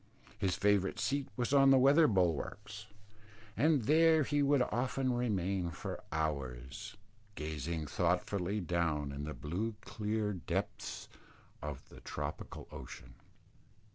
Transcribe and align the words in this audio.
His 0.39 0.55
favourite 0.55 0.99
seat 0.99 1.27
was 1.37 1.53
on 1.53 1.69
the 1.69 1.77
weather 1.77 2.07
bulwarks; 2.07 2.87
and 3.55 3.83
there 3.83 4.23
he 4.23 4.41
would 4.41 4.63
often 4.63 5.13
remain 5.13 5.69
for 5.69 6.03
hours, 6.11 6.97
gazing 7.35 7.85
thoughtfully 7.85 8.61
down 8.61 9.11
in 9.11 9.25
the 9.25 9.35
blue 9.35 9.75
clear 9.81 10.33
depths 10.33 11.07
of 11.61 11.87
the 11.89 11.99
tropical 12.01 12.67
ocean. 12.71 13.13